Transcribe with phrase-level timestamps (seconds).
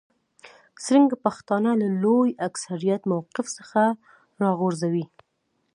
[0.83, 3.81] څرنګه پښتانه له لوی اکثریت موقف څخه
[4.41, 5.05] راوغورځوي.